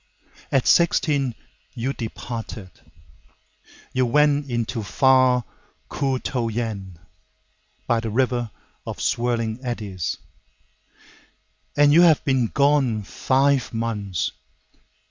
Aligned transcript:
At 0.51 0.65
sixteen 0.65 1.35
you 1.75 1.93
departed, 1.93 2.71
You 3.93 4.07
went 4.07 4.49
into 4.49 4.81
far 4.81 5.43
Ku 5.89 6.17
to 6.17 6.49
Yen, 6.49 6.97
by 7.85 7.99
the 7.99 8.09
river 8.09 8.49
of 8.87 8.99
swirling 8.99 9.59
eddies, 9.63 10.17
And 11.77 11.93
you 11.93 12.01
have 12.01 12.25
been 12.25 12.47
gone 12.47 13.03
five 13.03 13.75
months. 13.75 14.31